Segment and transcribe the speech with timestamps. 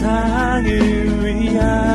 [0.00, 1.89] 세상을 위한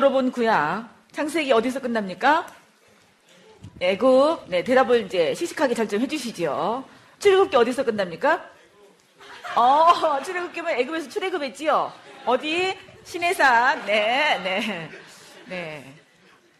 [0.00, 0.88] 지도로 본 구약.
[1.12, 2.46] 창세기 어디서 끝납니까?
[3.80, 4.46] 애굽.
[4.48, 6.82] 네, 대답을 이제 시식하게 잘 좀 해주시지요.
[7.18, 8.42] 출애굽기 어디서 끝납니까?
[9.56, 11.92] 어, 출애굽기면 애굽에서 출애굽했지요.
[12.24, 12.78] 어디?
[13.04, 13.84] 신해산.
[13.84, 14.90] 네, 네,
[15.46, 15.94] 네.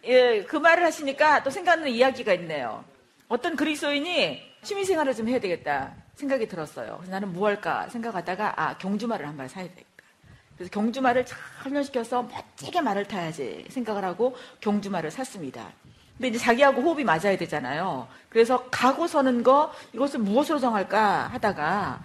[0.05, 2.85] 예, 그 말을 하시니까 또 생각나는 이야기가 있네요.
[3.29, 5.95] 어떤 그리스도인이 취미생활을 좀 해야 되겠다.
[6.17, 6.97] 생각이 들었어요.
[6.99, 9.90] 그래서 나는 뭐 할까 생각하다가 아 경주말을 한발 사야 되겠다.
[10.61, 15.73] 그래서 경주말을 잘 훈련시켜서 멋지게 말을 타야지 생각을 하고 경주말을 샀습니다.
[16.19, 18.07] 근데 이제 자기하고 호흡이 맞아야 되잖아요.
[18.29, 22.05] 그래서 가고 서는 거 이것을 무엇으로 정할까 하다가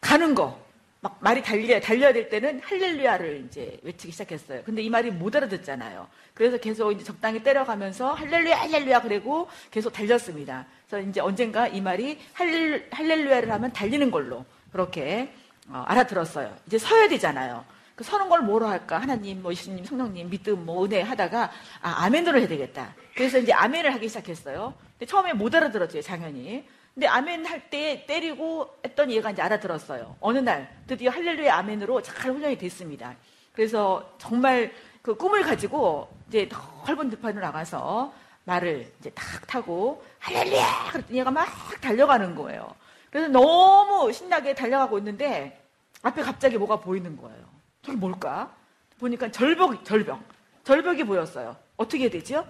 [0.00, 0.64] 가는 거
[1.04, 4.62] 막 말이 달려, 달려야 될 때는 할렐루야를 이제 외치기 시작했어요.
[4.64, 6.08] 근데 이 말이 못 알아듣잖아요.
[6.32, 10.64] 그래서 계속 이제 적당히 때려가면서 할렐루야, 할렐루야 그리고 계속 달렸습니다.
[10.88, 15.30] 그래서 이제 언젠가 이 말이 할렐, 할렐루야를 하면 달리는 걸로 그렇게
[15.68, 16.54] 어, 알아들었어요.
[16.66, 17.64] 이제 서야 되잖아요.
[17.94, 18.98] 그 서는 걸 뭐로 할까?
[18.98, 22.94] 하나님, 뭐 예수님, 성령님, 믿음, 뭐 은혜 하다가 아 아멘으로 해야 되겠다.
[23.14, 24.74] 그래서 이제 아멘을 하기 시작했어요.
[24.98, 26.66] 근데 처음에 못 알아들었죠, 당연히.
[26.92, 30.16] 근데 아멘 할 때 때리고 했던 얘가 이제 알아들었어요.
[30.20, 33.14] 어느 날 드디어 할렐루야 아멘으로 잘 훈련이 됐습니다.
[33.52, 36.48] 그래서 정말 그 꿈을 가지고 이제
[36.86, 38.12] 넓은 들판으로 나가서
[38.44, 41.48] 말을 이제 탁 타고 할렐루야 그랬더니 얘가 막
[41.80, 42.74] 달려가는 거예요.
[43.14, 45.62] 그래서 너무 신나게 달려가고 있는데
[46.02, 47.44] 앞에 갑자기 뭐가 보이는 거예요.
[47.80, 48.52] 저게 뭘까?
[48.98, 50.20] 보니까 절벽, 절벽.
[50.64, 51.54] 절벽이 보였어요.
[51.76, 52.44] 어떻게 해야 되죠?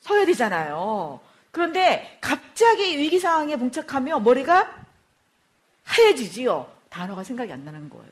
[0.00, 1.20] 서야 되잖아요.
[1.52, 4.74] 그런데 갑자기 위기 상황에 봉착하며 머리가
[5.84, 6.68] 하얘지지요.
[6.88, 8.10] 단어가 생각이 안 나는 거예요.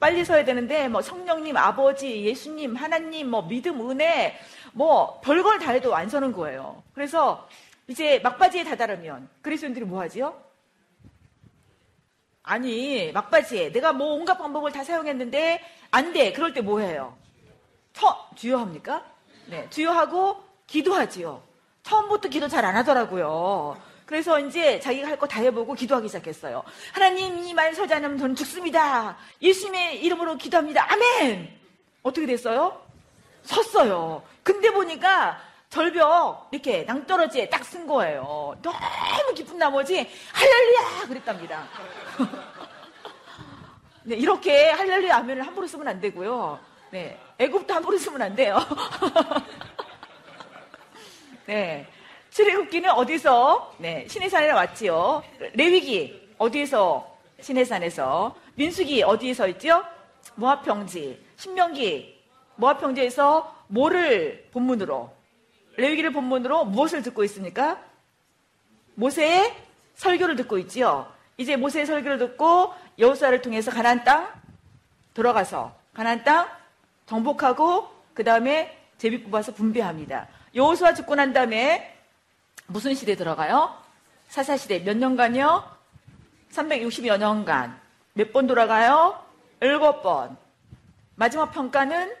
[0.00, 4.36] 빨리 서야 되는데 뭐 성령님, 아버지, 예수님, 하나님, 뭐 믿음, 은혜,
[4.72, 6.82] 뭐 별걸 다 해도 안 서는 거예요.
[6.92, 7.48] 그래서
[7.86, 10.50] 이제 막바지에 다다르면 그리스도인들이 뭐 하지요?
[12.42, 15.60] 아니 막바지에 내가 뭐 온갖 방법을 다 사용했는데
[15.90, 16.32] 안 돼.
[16.32, 17.16] 그럴 때 뭐 해요?
[17.92, 19.04] 처 주여합니까?
[19.46, 21.42] 네, 주여하고 기도하지요.
[21.82, 23.76] 처음부터 기도 잘 안 하더라고요.
[24.06, 26.62] 그래서 이제 자기가 할 거 다 해보고 기도하기 시작했어요.
[26.92, 29.16] 하나님 이 말 서지 않으면 저는 죽습니다.
[29.40, 30.90] 예수님의 이름으로 기도합니다.
[30.92, 31.48] 아멘!
[32.02, 32.80] 어떻게 됐어요?
[33.42, 34.22] 섰어요.
[34.42, 35.40] 근데 보니까
[35.72, 38.54] 절벽 이렇게 낭떠러지에 딱 쓴 거예요.
[38.60, 41.66] 너무 기쁜 나머지 할렐루야 그랬답니다.
[44.04, 46.58] 네, 이렇게 할렐루야 아멘을 함부로 쓰면 안 되고요.
[46.90, 48.58] 네, 애굽도 함부로 쓰면 안 돼요.
[51.46, 51.86] 네.
[52.30, 53.74] 출애굽기는 어디서?
[53.78, 55.22] 네, 신해산에 왔지요.
[55.54, 57.16] 레위기 어디에서?
[57.40, 58.34] 신해산에서.
[58.54, 59.82] 민수기 어디에서 있죠?
[60.34, 61.24] 모압평지.
[61.36, 62.22] 신명기
[62.56, 65.21] 모압평지에서 뭐를 본문으로?
[65.76, 67.80] 레위기를 본문으로 무엇을 듣고 있습니까?
[68.94, 69.54] 모세의
[69.94, 71.10] 설교를 듣고 있지요.
[71.36, 74.28] 이제 모세의 설교를 듣고 여호수아를 통해서 가나안 땅
[75.14, 76.48] 들어가서 가나안 땅
[77.06, 80.28] 정복하고 그 다음에 제비 뽑아서 분배합니다.
[80.54, 81.96] 여호수아 죽고 난 다음에
[82.66, 83.76] 무슨 시대 들어가요?
[84.28, 85.64] 사사 시대 몇 년간요?
[86.52, 87.80] 360여 년간
[88.14, 89.18] 몇 번 돌아가요?
[89.60, 90.36] 7번.
[91.16, 92.14] 마지막 평가는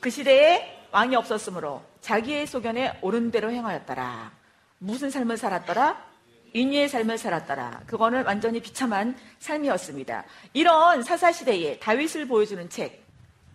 [0.00, 4.30] 그 시대에 왕이 없었으므로 자기의 소견에 옳은 대로 행하였더라.
[4.78, 6.04] 무슨 삶을 살았더라?
[6.52, 7.84] 인위의 삶을 살았더라.
[7.86, 10.24] 그거는 완전히 비참한 삶이었습니다.
[10.52, 13.02] 이런 사사 시대에 다윗을 보여주는 책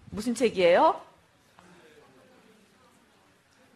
[0.10, 1.00] 무슨 책이에요?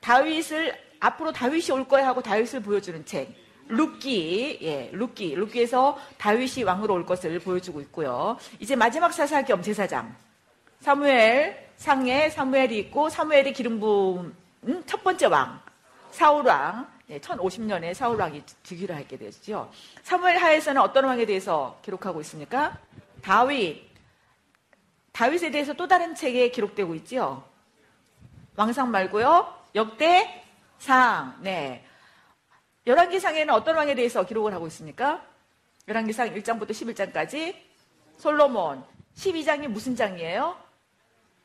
[0.01, 3.31] 다윗을 앞으로 다윗이 올 거야 하고 다윗을 보여주는 책.
[3.67, 8.37] 룻기, 예, 룻기, 룻기에서 다윗이 왕으로 올 것을 보여주고 있고요.
[8.59, 10.15] 이제 마지막 사사 겸 제사장.
[10.79, 14.33] 사무엘 상에 사무엘이 있고 사무엘이 기름 부
[14.67, 15.61] 은첫 번째 왕,
[16.11, 16.91] 사울 왕.
[17.07, 19.69] 네, 1050년에 사울 왕이 즉위를 하게 되죠.
[20.03, 22.77] 사무엘 하에서는 어떤 왕에 대해서 기록하고 있습니까?
[23.21, 23.91] 다윗.
[25.11, 27.47] 다윗에 대해서 또 다른 책에 기록되고 있죠.
[28.55, 29.53] 왕상 말고요.
[29.75, 31.37] 역대상.
[31.41, 31.85] 네.
[32.85, 35.23] 열왕기상에는 어떤 왕에 대해서 기록을 하고 있습니까?
[35.87, 37.55] 열왕기상 1장부터 11장까지
[38.17, 38.83] 솔로몬.
[39.15, 40.57] 12장이 무슨 장이에요?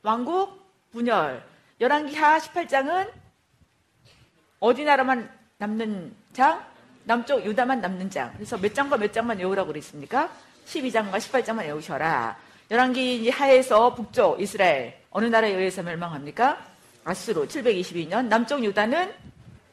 [0.03, 1.44] 왕국 분열.
[1.80, 3.08] 열왕기하 18장은
[4.60, 6.64] 어디 나라만 남는 장?
[7.04, 8.32] 남쪽 유다만 남는 장.
[8.34, 10.30] 그래서 몇 장과 몇 장만 외우라고 그랬습니까?
[10.66, 12.36] 12장과 18장만 외우셔라.
[12.70, 16.58] 열왕기 하에서 북쪽 이스라엘 어느 나라에 의해서 멸망합니까?
[17.04, 18.26] 아수로 722년.
[18.26, 19.14] 남쪽 유다는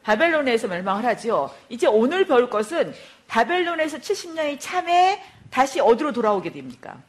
[0.03, 1.49] 바벨론에서 멸망을 하지요.
[1.69, 2.93] 이제 오늘 배울 것은
[3.27, 7.01] 바벨론에서 70년이 참에 다시 어디로 돌아오게 됩니까?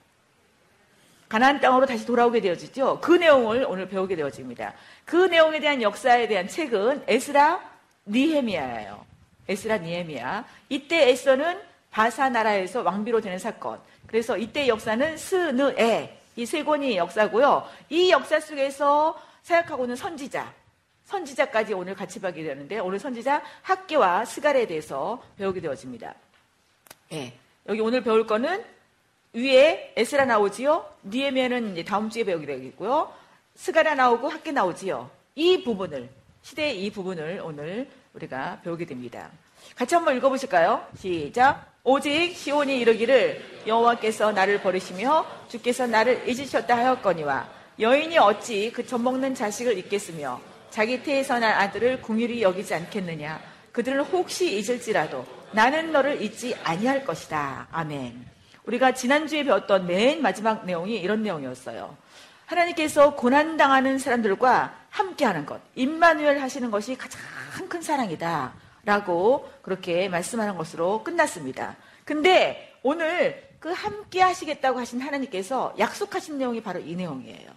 [1.28, 3.00] 가나안 땅으로 다시 돌아오게 되어지죠.
[3.00, 4.74] 그 내용을 오늘 배우게 되어집니다.
[5.04, 7.60] 그 내용에 대한 역사에 대한 책은 에스라
[8.06, 9.04] 니헤미야예요.
[9.48, 10.44] 에스라 니헤미야.
[10.68, 13.80] 이때 에스더는 바사 나라에서 왕비로 되는 사건.
[14.06, 17.66] 그래서 이때 역사는 스느에 이 세 권이 역사고요.
[17.88, 20.52] 이 역사 속에서 사역하고는 선지자,
[21.06, 26.14] 선지자까지 오늘 같이 보게 되는데 오늘 선지자 학계와 스갈에 대해서 배우게 되어집니다.
[27.12, 27.32] 예.
[27.68, 28.62] 여기 오늘 배울 거는
[29.36, 30.86] 위에 에스라 나오지요.
[31.04, 33.12] 니에미아는 다음 주에 배우게 되겠고요.
[33.54, 35.10] 스가라 나오고 학계 나오지요.
[35.34, 36.08] 이 부분을
[36.40, 39.30] 시대의 이 부분을 오늘 우리가 배우게 됩니다.
[39.74, 40.86] 같이 한번 읽어보실까요?
[40.96, 41.70] 시작.
[41.84, 47.48] 오직 시온이 이르기를 여호와께서 나를 버리시며 주께서 나를 잊으셨다 하였거니와
[47.78, 50.40] 여인이 어찌 그 젖먹는 자식을 잊겠으며
[50.70, 53.40] 자기 태에서 난 아들을 궁일이 여기지 않겠느냐
[53.72, 57.68] 그들을 혹시 잊을지라도 나는 너를 잊지 아니할 것이다.
[57.70, 58.35] 아멘.
[58.66, 61.96] 우리가 지난주에 배웠던 맨 마지막 내용이 이런 내용이었어요.
[62.46, 67.20] 하나님께서 고난당하는 사람들과 함께하는 것, 임마누엘 하시는 것이 가장
[67.68, 68.54] 큰 사랑이다.
[68.84, 71.74] 라고 그렇게 말씀하는 것으로 끝났습니다.
[72.04, 77.50] 근데 오늘 그 함께 하시겠다고 하신 하나님께서 약속하신 내용이 바로 이 내용이에요.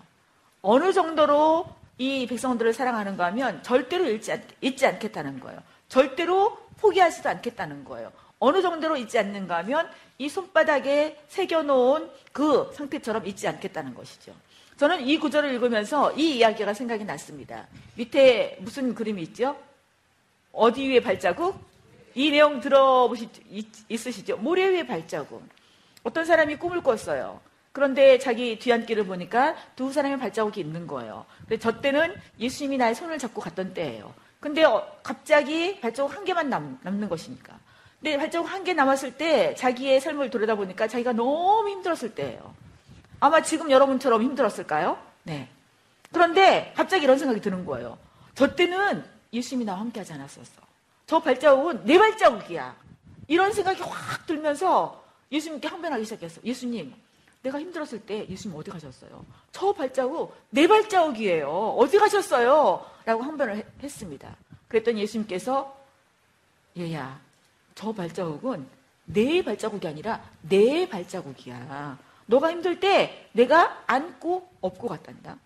[0.63, 1.67] 어느 정도로
[1.99, 5.61] 이 백성들을 사랑하는가 하면 절대로 잊지, 않, 잊지 않 겠다는 거예요.
[5.87, 8.11] 절대로 포기하지도 않겠다는 거예요.
[8.39, 14.33] 어느 정도로 잊지 않는가 하면 이 손바닥에 새겨놓은 그 상태처럼 잊지 않겠다는 것이죠.
[14.77, 17.67] 저는 이 구절을 읽으면서 이 이야기가 생각이 났습니다.
[17.95, 19.57] 밑에 무슨 그림이 있죠?
[20.53, 21.59] 어디 위에 발자국?
[22.15, 23.29] 이 내용 들어보시
[23.89, 24.37] 있으시죠?
[24.37, 25.43] 모래 위에 발자국.
[26.03, 27.41] 어떤 사람이 꿈을 꿨어요.
[27.71, 31.25] 그런데 자기 뒤안길을 보니까 두 사람의 발자국이 있는 거예요.
[31.41, 34.13] 근데 저 때는 예수님이 나의 손을 잡고 갔던 때예요.
[34.39, 37.59] 근데 어, 갑자기 발자국 한 개만 남, 남는 것이니까.
[38.01, 42.53] 근데 발자국 한 개 남았을 때 자기의 삶을 돌아다보니까 자기가 너무 힘들었을 때예요.
[43.19, 44.97] 아마 지금 여러분처럼 힘들었을까요?
[45.23, 45.49] 네.
[46.13, 47.97] 그런데 갑자기 이런 생각이 드는 거예요.
[48.35, 49.03] 저 때는
[49.33, 50.61] 예수님이 나와 함께 하지 않았었어.
[51.05, 52.75] 저 발자국은 내 발자국이야.
[53.27, 56.41] 이런 생각이 확 들면서 예수님께 항변하기 시작했어.
[56.43, 56.93] 예수님,
[57.43, 59.23] 내가 힘들었을 때 예수님 어디 가셨어요?
[59.51, 61.75] 저 발자국 내 발자국이에요.
[61.77, 62.85] 어디 가셨어요?
[63.05, 64.35] 라고 항변을 했습니다.
[64.67, 65.75] 그랬더니 예수님께서
[66.77, 67.19] 얘야
[67.79, 68.67] 저 발자국은
[69.05, 71.97] 내 발자국이 아니라 내 발자국이야.
[72.25, 75.37] 너가 힘들 때 내가 안고 업고 갔단다.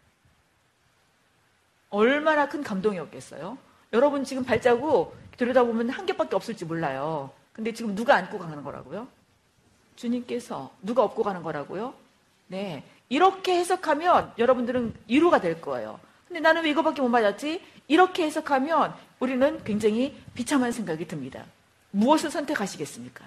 [1.92, 3.56] 얼마나 큰 감동이었겠어요?
[3.94, 7.30] 여러분 지금 발자국 들여다보면 한 개밖에 없을지 몰라요.
[7.54, 9.08] 근데 지금 누가 안고 가는 거라고요?
[9.96, 11.94] 주님께서 누가 업고 가는 거라고요?
[12.48, 12.84] 네.
[13.10, 16.00] 이렇게 해석하면 여러분들은 위로가 될 거예요.
[16.28, 17.62] 근데 나는 왜 이거밖에 못 맞았지?
[17.88, 21.46] 이렇게 해석하면 우리는 굉장히 비참한 생각이 듭니다.
[21.94, 23.26] 무엇을 선택하시겠습니까?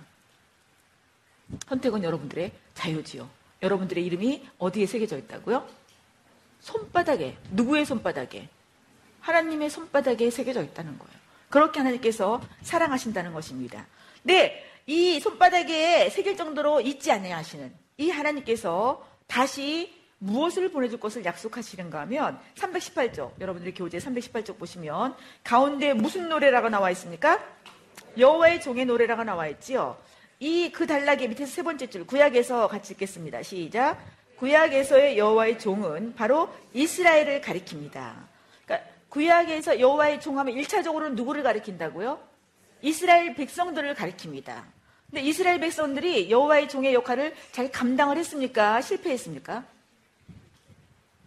[1.68, 3.28] 선택은 여러분들의 자유지요.
[3.62, 5.66] 여러분들의 이름이 어디에 새겨져 있다고요?
[6.60, 8.48] 손바닥에, 누구의 손바닥에?
[9.20, 11.16] 하나님의 손바닥에 새겨져 있다는 거예요.
[11.48, 13.86] 그렇게 하나님께서 사랑하신다는 것입니다.
[14.24, 22.40] 네, 이 손바닥에 새길 정도로 잊지 아니하시는 이 하나님께서 다시 무엇을 보내줄 것을 약속하시는가 하면
[22.56, 25.14] 318쪽 여러분들의 교재 318쪽 보시면
[25.44, 27.55] 가운데 무슨 노래라고 나와 있습니까?
[28.18, 29.96] 여호와의 종의 노래라고 나와 있지요.
[30.40, 33.42] 이 그 단락의 밑에서 세 번째 줄 구약에서 같이 읽겠습니다.
[33.42, 33.98] 시작.
[34.36, 38.12] 구약에서의 여호와의 종은 바로 이스라엘을 가리킵니다.
[38.66, 42.20] 그러니까 구약에서 여호와의 종하면 1차적으로는 누구를 가리킨다고요?
[42.82, 44.62] 이스라엘 백성들을 가리킵니다.
[45.08, 48.82] 근데 이스라엘 백성들이 여호와의 종의 역할을 잘 감당을 했습니까?
[48.82, 49.64] 실패했습니까?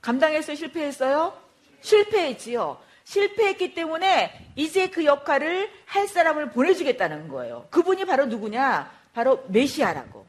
[0.02, 1.34] 감당해서 실패했어요?
[1.82, 2.80] 실패했지요.
[3.10, 7.66] 실패했기 때문에 이제 그 역할을 할 사람을 보내주겠다는 거예요.
[7.72, 8.92] 그분이 바로 누구냐?
[9.14, 10.28] 바로 메시아라고.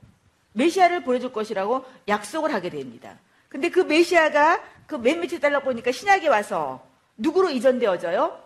[0.55, 3.19] 메시아를 보내줄 것이라고 약속을 하게 됩니다.
[3.51, 6.83] 근데 그 메시아가 그맨 밑에 달라 보니까 신약에 와서
[7.19, 8.43] 누구로 이전되어져요?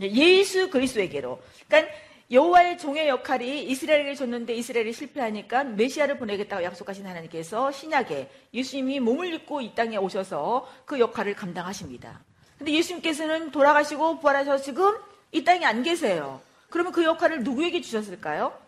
[0.00, 1.42] 예수 그리스도에게로.
[1.66, 1.92] 그러니까
[2.30, 9.60] 여호와의 종의 역할이 이스라엘에게 줬는데 이스라엘이 실패하니까 메시아를 보내겠다고 약속하신 하나님께서 신약에 예수님이 몸을 입고
[9.60, 12.20] 이 땅에 오셔서 그 역할을 감당하십니다.
[12.64, 14.96] 근데 예수님께서는 돌아가시고 부활하셔서 지금
[15.32, 16.40] 이 땅에 안 계세요.
[16.70, 18.58] 그러면 그 역할을 누구에게 주셨을까요?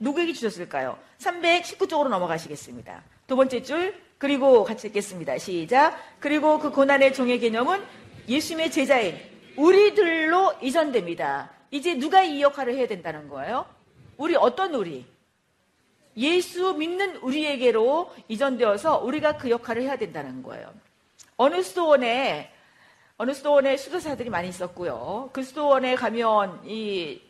[0.00, 0.98] 누구에게 주셨을까요?
[1.20, 3.04] 319쪽으로 넘어가시겠습니다.
[3.28, 5.38] 두 번째 줄 그리고 같이 읽겠습니다.
[5.38, 5.96] 시작.
[6.18, 7.84] 그리고 그 고난의 종의 개념은
[8.28, 9.16] 예수님의 제자인
[9.56, 11.52] 우리들로 이전됩니다.
[11.70, 13.64] 이제 누가 이 역할을 해야 된다는 거예요?
[14.16, 15.06] 우리 어떤 우리?
[16.16, 20.74] 예수 믿는 우리에게로 이전되어서 우리가 그 역할을 해야 된다는 거예요.
[21.36, 22.55] 어느 수도원에
[23.18, 25.30] 어느 수도원에 수도사들이 많이 있었고요.
[25.32, 27.20] 그 수도원에 가면 이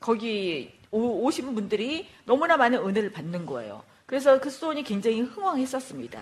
[0.00, 3.84] 거기 오, 오신 분들이 너무나 많은 은혜를 받는 거예요.
[4.06, 6.20] 그래서 그 수도원이 굉장히 흥왕했었습니다.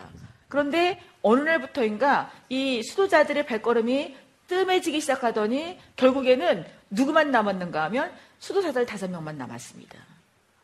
[0.49, 4.15] 그런데 어느 날부터인가 이 수도자들의 발걸음이
[4.47, 9.99] 뜸해지기 시작하더니 결국에는 누구만 남았는가 하면 수도사들 다섯 명만 남았습니다.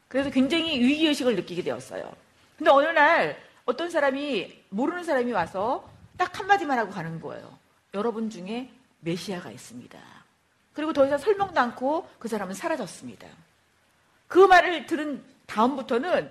[0.08, 2.12] 그래서 굉장히 위기의식을 느끼게 되었어요.
[2.56, 7.58] 근데 어느 날 어떤 사람이, 모르는 사람이 와서 딱 한마디만 하고 가는 거예요.
[7.92, 9.98] 여러분 중에 메시아가 있습니다.
[10.72, 13.26] 그리고 더 이상 설명도 않고 그 사람은 사라졌습니다.
[14.26, 16.30] 그 말을 들은 다음부터는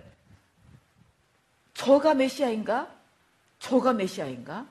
[1.74, 2.90] 저가 메시아인가?
[3.60, 4.66] 저가 메시아인가?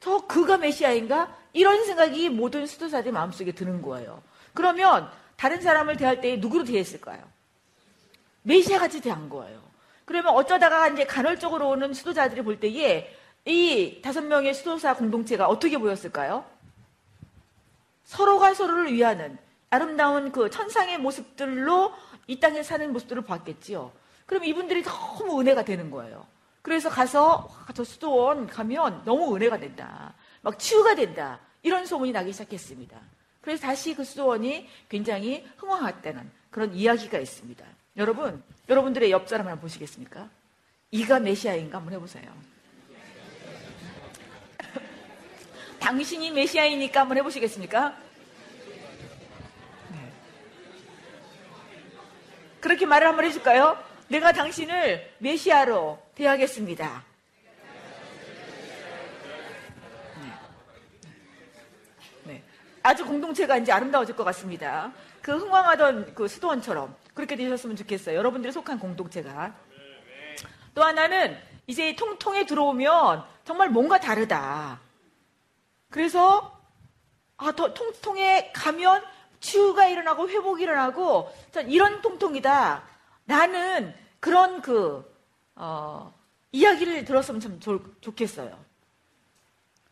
[0.00, 1.36] 저 그가 메시아인가?
[1.52, 4.22] 이런 생각이 모든 수도사들 마음속에 드는 거예요.
[4.54, 7.22] 그러면 다른 사람을 대할 때 누구로 대했을까요?
[8.42, 9.60] 메시아 같이 대한 거예요.
[10.04, 13.14] 그러면 어쩌다가 이제 간헐적으로 오는 수도자들이 볼 때에
[13.48, 16.44] 이 다섯 명의 수도사 공동체가 어떻게 보였을까요?
[18.04, 19.38] 서로가 서로를 위하는
[19.70, 21.94] 아름다운 그 천상의 모습들로
[22.26, 23.90] 이 땅에 사는 모습들을 봤겠지요.
[24.26, 26.26] 그럼 이분들이 너무 은혜가 되는 거예요.
[26.60, 30.12] 그래서 가서 저 수도원 가면 너무 은혜가 된다.
[30.42, 31.40] 막 치유가 된다.
[31.62, 33.00] 이런 소문이 나기 시작했습니다.
[33.40, 37.64] 그래서 다시 그 수도원이 굉장히 흥황했다는 그런 이야기가 있습니다.
[37.96, 40.28] 여러분, 여러분들의 옆 사람 한번 보시겠습니까?
[40.90, 42.57] 이가 메시아인가 한번 해보세요.
[45.80, 47.96] 당신이 메시아이니까 한번 해보시겠습니까?
[49.90, 50.12] 네.
[52.60, 53.82] 그렇게 말을 한번 해줄까요?
[54.08, 57.04] 내가 당신을 메시아로 대하겠습니다.
[60.20, 60.32] 네.
[62.24, 62.42] 네.
[62.82, 64.92] 아주 공동체가 이제 아름다워질 것 같습니다.
[65.22, 68.16] 그 흥왕하던 그 수도원처럼 그렇게 되셨으면 좋겠어요.
[68.16, 69.54] 여러분들이 속한 공동체가.
[70.74, 74.80] 또 하나는 이제 통통에 들어오면 정말 뭔가 다르다.
[75.90, 76.58] 그래서
[77.36, 79.02] 아, 더 통통에 가면
[79.40, 81.30] 치유가 일어나고 회복이 일어나고
[81.66, 82.82] 이런 통통이다.
[83.24, 85.04] 나는 그런 그
[85.54, 86.12] 어,
[86.52, 88.58] 이야기를 들었으면 참 좋, 좋겠어요.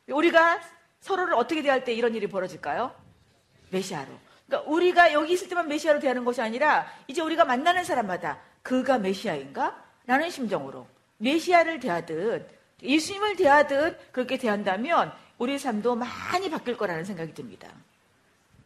[0.08, 0.60] 우리가
[1.00, 2.94] 서로를 어떻게 대할 때 이런 일이 벌어질까요?
[3.70, 4.08] 메시아로.
[4.46, 9.84] 그러니까 우리가 여기 있을 때만 메시아로 대하는 것이 아니라 이제 우리가 만나는 사람마다 그가 메시아인가?
[10.06, 10.86] 라는 심정으로
[11.18, 12.48] 메시아를 대하듯
[12.82, 17.68] 예수님을 대하듯 그렇게 대한다면 우리의 삶도 많이 바뀔 거라는 생각이 듭니다.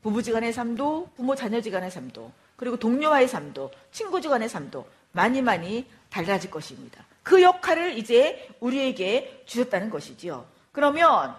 [0.03, 7.05] 부부지간의 삶도 부모 자녀지간의 삶도 그리고 동료와의 삶도 친구지간의 삶도 많이 많이 달라질 것입니다.
[7.23, 10.47] 그 역할을 이제 우리에게 주셨다는 것이지요.
[10.73, 11.35] 그러면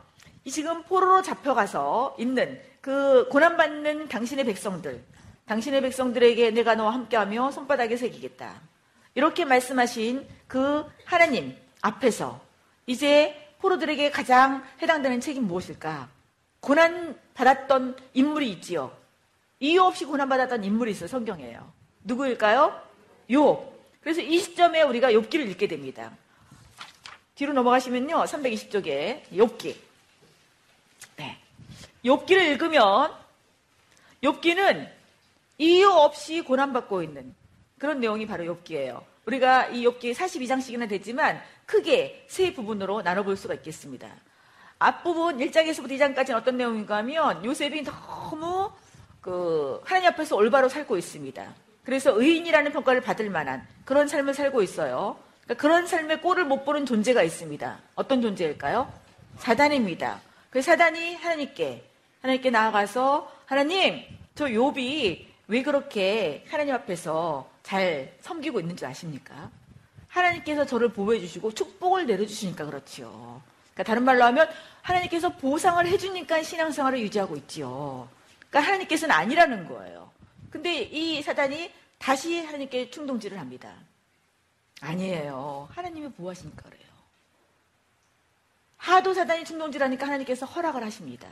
[0.50, 5.04] 지금 포로로 잡혀가서 있는 그 고난받는 당신의 백성들,
[5.46, 8.62] 당신의 백성들에게 내가 너와 함께하며 손바닥에 새기겠다.
[9.14, 12.42] 이렇게 말씀하신 그 하나님 앞에서
[12.88, 16.10] 이제 포로들에게 가장 해당되는 책임 무엇일까?
[16.60, 18.96] 고난 받았던 인물이 있지요.
[19.60, 21.08] 이유 없이 고난 받았던 인물이 있어요.
[21.08, 21.72] 성경에요.
[22.04, 22.82] 누구일까요?
[23.30, 23.72] 욥.
[24.02, 26.12] 그래서 이 시점에 우리가 욥기를 읽게 됩니다.
[27.36, 28.24] 뒤로 넘어가시면요.
[28.24, 29.76] 320쪽에 욥기.
[31.18, 31.38] 네.
[32.04, 33.14] 욥기를 읽으면
[34.24, 34.90] 욥기는
[35.60, 37.36] 이유 없이 고난받고 있는
[37.78, 39.04] 그런 내용이 바로 욥기예요.
[39.26, 41.42] 우리가 이 욥기 42장씩이나 되지만
[41.72, 44.10] 크게 세 부분으로 나눠볼 수가 있겠습니다.
[44.78, 48.70] 앞부분 1장에서부터 2장까지는 어떤 내용인가 하면 요셉이 너무
[49.22, 51.54] 그 하나님 앞에서 올바로 살고 있습니다.
[51.86, 55.18] 그래서 의인이라는 평가를 받을 만한 그런 삶을 살고 있어요.
[55.46, 57.80] 그러니까 그런 삶의 꼴을 못 보는 존재가 있습니다.
[57.96, 58.92] 어떤 존재일까요?
[59.38, 60.20] 사단입니다.
[60.50, 61.86] 그 사단이 하나님께
[62.22, 64.04] 하나님께 나아가서 하나님
[64.36, 69.50] 저 욥이 왜 그렇게 하나님 앞에서 잘 섬기고 있는 줄 아십니까?
[70.12, 73.42] 하나님께서 저를 보호해 주시고 축복을 내려 주시니까 그렇지요.
[73.74, 74.50] 그러니까 다른 말로 하면
[74.82, 78.10] 하나님께서 보상을 해 주니까 신앙생활을 유지하고 있지요.
[78.50, 80.12] 그러니까 하나님께서는 아니라는 거예요.
[80.50, 83.74] 근데 이 사단이 다시 하나님께 충동질을 합니다.
[84.82, 85.70] 아니에요.
[85.72, 86.82] 하나님이 보호하시니까 그래요.
[88.78, 91.30] 하도 사단이 충동질하니까 하나님께서 허락을 하십니다.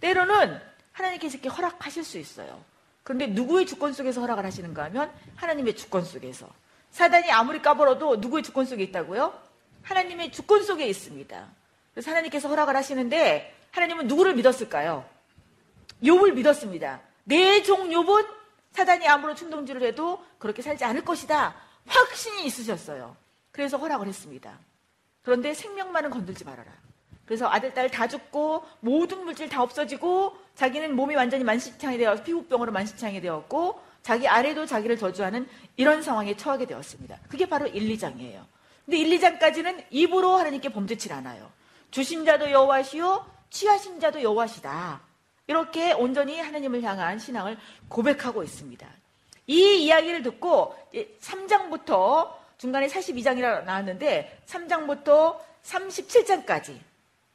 [0.00, 0.60] 때로는
[0.92, 2.64] 하나님께서 이렇게 허락하실 수 있어요.
[3.04, 6.48] 그런데 누구의 주권 속에서 허락을 하시는가 하면 하나님의 주권 속에서.
[6.94, 9.34] 사단이 아무리 까불어도 누구의 주권 속에 있다고요?
[9.82, 11.44] 하나님의 주권 속에 있습니다.
[11.92, 15.04] 그래서 하나님께서 허락을 하시는데 하나님은 누구를 믿었을까요?
[16.04, 17.00] 욥을 믿었습니다.
[17.24, 18.28] 내 종 욥은
[18.70, 21.56] 사단이 아무런 충동질을 해도 그렇게 살지 않을 것이다.
[21.86, 23.16] 확신이 있으셨어요.
[23.50, 24.56] 그래서 허락을 했습니다.
[25.22, 26.70] 그런데 생명만은 건들지 말아라.
[27.26, 32.70] 그래서 아들, 딸 다 죽고 모든 물질 다 없어지고 자기는 몸이 완전히 만시창이 되어서 피부병으로
[32.70, 37.18] 만시창이 되었고 자기 아래도 자기를 저주하는 이런 상황에 처하게 되었습니다.
[37.26, 38.44] 그게 바로 1, 2장이에요.
[38.84, 41.50] 근데 1, 2장까지는 입으로 하나님께 범죄치 않아요.
[41.90, 45.00] 주신 자도 여호와시요 취하신 자도 여호와시다.
[45.46, 47.56] 이렇게 온전히 하나님을 향한 신앙을
[47.88, 48.86] 고백하고 있습니다.
[49.46, 50.74] 이 이야기를 듣고
[51.22, 56.78] 3장부터 중간에 42장이라 나왔는데 3장부터 37장까지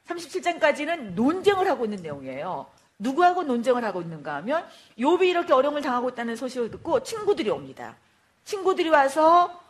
[0.06, 2.66] 37장까지는 논쟁을 하고 있는 내용이에요.
[3.00, 4.66] 누구하고 논쟁을 하고 있는가 하면
[4.98, 7.96] 욥이 이렇게 어려움을 당하고 있다는 소식을 듣고 친구들이 옵니다.
[8.44, 9.60] 친구들이 와서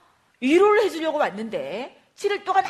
[0.40, 2.64] 위로를 해주려고 왔는데 7일 동안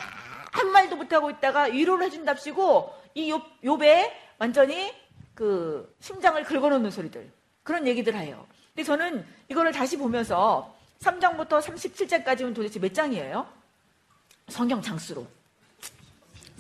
[0.53, 4.93] 한 말도 못하고 있다가 위로를 해준답시고 이 욥, 욥의 완전히
[5.35, 7.31] 그 심장을 긁어놓는 소리들
[7.63, 8.47] 그런 얘기들 해요.
[8.75, 13.47] 근데 저는 이거를 다시 보면서 3장부터 37장까지는 도대체 몇 장이에요?
[14.49, 15.27] 성경 장수로.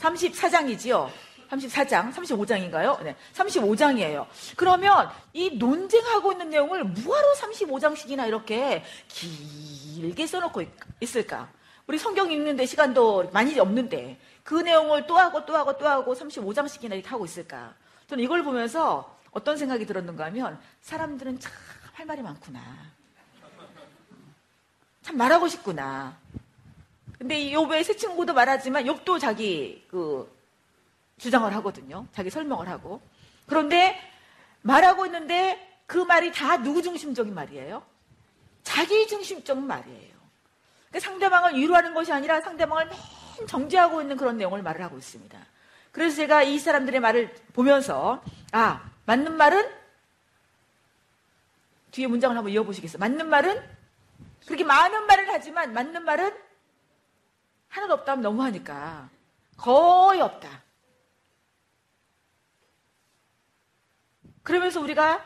[0.00, 1.10] 34장이지요.
[1.50, 3.02] 34장, 35장인가요?
[3.02, 4.26] 네, 35장이에요.
[4.56, 10.62] 그러면 이 논쟁하고 있는 내용을 뭐하러 35장씩이나 이렇게 길게 써놓고
[11.00, 11.48] 있을까?
[11.86, 16.92] 우리 성경 읽는데 시간도 많이 없는데 그 내용을 또 하고 또 하고 또 하고 35장씩이나
[16.92, 17.74] 이렇게 하고 있을까?
[18.06, 21.52] 저는 이걸 보면서 어떤 생각이 들었는가 하면 사람들은 참
[22.00, 22.60] 할 말이 많구나.
[25.02, 26.16] 참 말하고 싶구나.
[27.18, 30.26] 근데 이 욥의 새 친구도 말하지만 욕도 자기 그
[31.20, 32.06] 주장을 하거든요.
[32.12, 33.00] 자기 설명을 하고.
[33.46, 34.00] 그런데
[34.62, 37.82] 말하고 있는데 그 말이 다 누구 중심적인 말이에요?
[38.62, 40.14] 자기 중심적인 말이에요.
[40.88, 45.38] 그러니까 상대방을 위로하는 것이 아니라 상대방을 맨 정죄하고 있는 그런 내용을 말을 하고 있습니다.
[45.92, 48.22] 그래서 제가 이 사람들의 말을 보면서
[48.52, 49.70] 아 맞는 말은
[51.90, 52.98] 뒤에 문장을 한번 이어보시겠어요?
[52.98, 53.62] 맞는 말은
[54.46, 56.34] 그렇게 많은 말을 하지만 맞는 말은
[57.68, 59.08] 하나도 없다면 너무하니까
[59.56, 60.69] 거의 없다.
[64.42, 65.24] 그러면서 우리가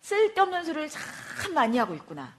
[0.00, 2.34] 쓸데없는 소리를 참 많이 하고 있구나.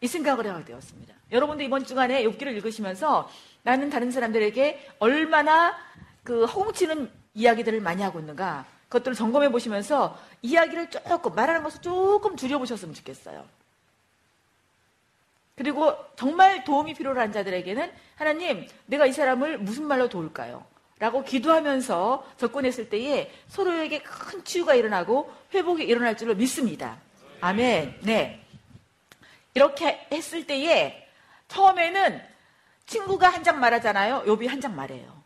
[0.00, 1.14] 이 생각을 하게 되었습니다.
[1.30, 3.30] 여러분도 이번 주간에 욥기를 읽으시면서
[3.62, 5.76] 나는 다른 사람들에게 얼마나
[6.24, 12.94] 그 허공치는 이야기들을 많이 하고 있는가 그것들을 점검해 보시면서 이야기를 조금 말하는 것을 조금 줄여보셨으면
[12.94, 13.46] 좋겠어요.
[15.54, 20.64] 그리고 정말 도움이 필요한 자들에게는 하나님, 내가 이 사람을 무슨 말로 도울까요?
[21.02, 26.96] 라고 기도하면서 접근했을 때에 서로에게 큰 치유가 일어나고 회복이 일어날 줄로 믿습니다.
[27.40, 27.98] 아멘.
[28.02, 28.40] 네.
[29.52, 31.04] 이렇게 했을 때에
[31.48, 32.22] 처음에는
[32.86, 34.22] 친구가 한 장 말하잖아요.
[34.28, 35.20] 요비 한 장 말해요.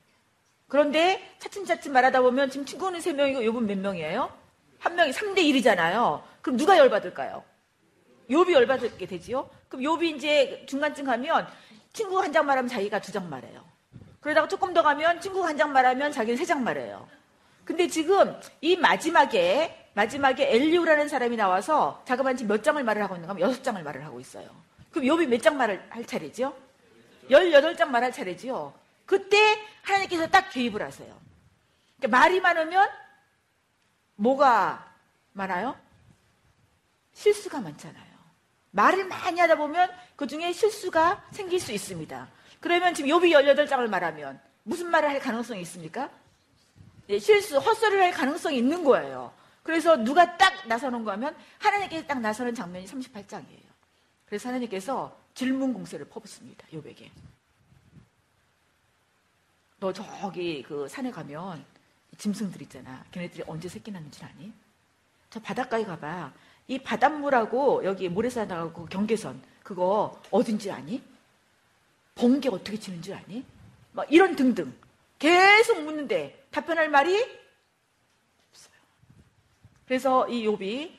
[0.67, 4.33] 그런데 차츰차츰 말하다 보면 지금 친구는 세 명이고 요분 몇 명이에요?
[4.79, 6.23] 한 명이 3대 1이잖아요.
[6.41, 7.45] 그럼 누가 열받을까요?
[8.31, 9.51] 요비 열받게 되지요?
[9.69, 11.47] 그럼 요비 이제 중간쯤 가면
[11.93, 13.62] 친구가 한 장 말하면 자기가 두 장 말해요.
[14.27, 17.09] 그러다가 조금 더 가면 친구가 한 장 말하면 자기는 세 장 말해요.
[17.65, 23.49] 근데 지금 이 마지막에 마지막에 엘리우라는 사람이 나와서 자그마치 몇 장을 말을 하고 있는가 하면
[23.49, 24.49] 여섯 장을 말을 하고 있어요.
[24.91, 26.53] 그럼 요비 몇장 말을 할 차례지요?
[27.31, 28.75] 열여덟 장 말할 차례지요.
[29.05, 31.17] 그때 하나님께서 딱 개입을 하세요.
[31.99, 32.89] 그러니까 말이 많으면
[34.17, 34.93] 뭐가
[35.35, 35.77] 많아요?
[37.15, 38.17] 실수가 많잖아요.
[38.73, 42.29] 말을 많이 하다 보면 그 중에 실수가 생길 수 있습니다.
[42.61, 46.11] 그러면 지금 요비 18장을 말하면 무슨 말을 할 가능성이 있습니까?
[47.07, 49.33] 네, 실수, 헛소리를 할 가능성이 있는 거예요.
[49.62, 53.66] 그래서 누가 딱 나서는 거 하면 하나님께서 딱 나서는 장면이 38장이에요.
[54.27, 56.66] 그래서 하나님께서 질문 공세를 퍼붓습니다.
[56.73, 57.11] 요백에.
[59.79, 61.64] 너 저기 그 산에 가면
[62.16, 63.05] 짐승들 있잖아.
[63.12, 64.53] 걔네들이 언제 새끼 낳는지 아니?
[65.31, 66.33] 저 바닷가에 가봐.
[66.69, 71.03] 이 바닷물하고 여기 모래사 나가고 경계선 그거 어딘지 아니?
[72.17, 73.45] 번개 어떻게 치는지 아니?
[73.93, 74.75] 막 이런 등등
[75.19, 77.15] 계속 묻는데 답변할 말이
[78.51, 78.75] 없어요.
[79.87, 80.91] 그래서 이 욥이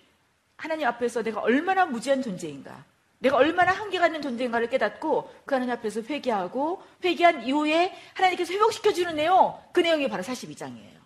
[0.55, 2.85] 하나님 앞에서 내가 얼마나 무지한 존재인가
[3.19, 9.15] 내가 얼마나 한계가 있는 존재인가를 깨닫고 그 하나님 앞에서 회개하고 회개한 이후에 하나님께서 회복시켜 주는
[9.15, 10.97] 내용 그 내용이 바로 42장이에요.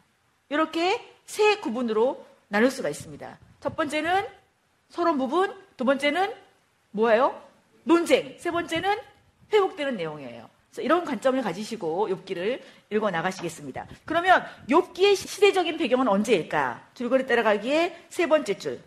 [0.50, 3.40] 이렇게 세 구분으로 나눌 수가 있습니다.
[3.62, 4.28] 첫 번째는
[4.90, 6.34] 서론 부분, 두 번째는
[6.92, 7.42] 뭐예요?
[7.86, 9.00] 논쟁, 세 번째는
[9.52, 10.50] 회복되는 내용이에요.
[10.80, 12.62] 이런 관점을 가지시고 욥기를
[12.92, 13.88] 읽어 나가시겠습니다.
[14.06, 16.90] 그러면 욥기의 시대적인 배경은 언제일까?
[16.94, 18.80] 줄거리 따라가기에 세 번째 줄.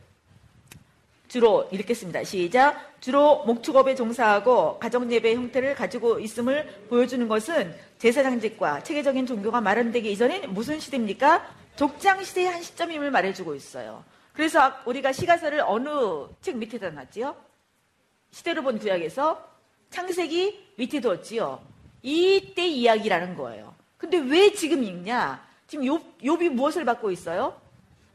[1.29, 2.25] 주로 읽겠습니다.
[2.25, 2.95] 시작.
[3.01, 10.79] 주로 목축업에 종사하고 가정예배 형태를 가지고 있음을 보여주는 것은 제사장직과 체계적인 종교가 마련되기 이전인 무슨
[10.81, 11.45] 시대입니까?
[11.77, 14.05] 족장 시대의 한 시점임을 말해주고 있어요.
[14.33, 15.89] 그래서 우리가 시가서를 어느
[16.41, 17.35] 책 밑에다 놨지요?
[18.31, 19.54] 시대로 본 구약에서
[19.95, 21.63] 창세기 밑에 두었지요.
[22.03, 23.75] 이때 이야기라는 거예요.
[23.97, 25.41] 근데 왜 지금 읽냐?
[25.69, 27.61] 지금 욥, 욥이 무엇을 받고 있어요?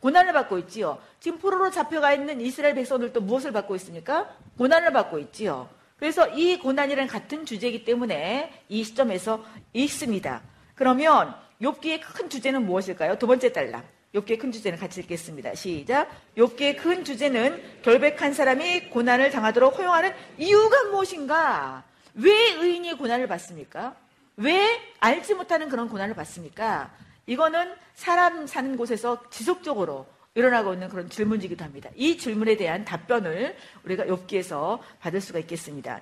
[0.01, 0.99] 고난을 받고 있지요.
[1.21, 4.29] 지금 포로로 잡혀가 있는 이스라엘 백성들도 무엇을 받고 있습니까?
[4.57, 5.69] 고난을 받고 있지요.
[5.97, 10.41] 그래서 이 고난이랑 같은 주제이기 때문에 이 시점에서 읽습니다.
[10.75, 13.17] 그러면 욥기의 큰 주제는 무엇일까요?
[13.17, 13.85] 두 번째 달랑.
[14.13, 15.53] 욥기의 큰 주제는 같이 읽겠습니다.
[15.53, 16.09] 시작.
[16.35, 21.83] 욥기의 큰 주제는 결백한 사람이 고난을 당하도록 허용하는 이유가 무엇인가?
[22.15, 23.95] 왜 의인이 고난을 받습니까?
[24.37, 26.91] 왜 알지 못하는 그런 고난을 받습니까?
[27.27, 31.89] 이거는 사람 사는 곳에서 지속적으로 일어나고 있는 그런 질문이기도 합니다.
[31.95, 36.01] 이 질문에 대한 답변을 우리가 욥기에서 받을 수가 있겠습니다.